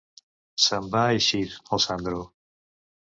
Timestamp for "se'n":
0.63-0.87